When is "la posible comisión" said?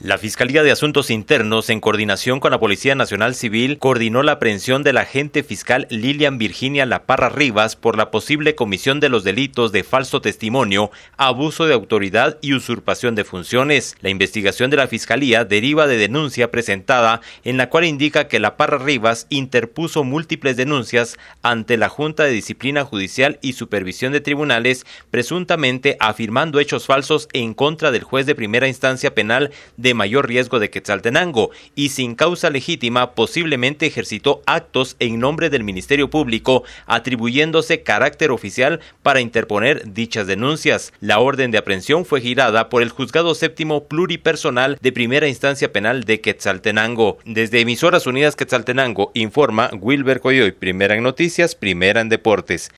7.96-9.00